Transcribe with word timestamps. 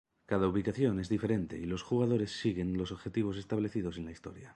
Cada 0.25 0.47
ubicación 0.47 0.99
es 0.99 1.09
diferente 1.09 1.59
y 1.59 1.65
los 1.67 1.83
jugadores 1.83 2.31
siguen 2.31 2.75
los 2.75 2.91
objetivos 2.91 3.37
establecidos 3.37 3.97
en 3.99 4.05
la 4.05 4.11
historia. 4.11 4.49